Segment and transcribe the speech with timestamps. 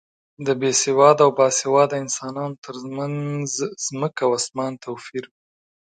[0.45, 3.49] د بې سواده او با سواده انسانو تر منځ
[3.85, 5.31] ځمکه او اسمان توپیر وي.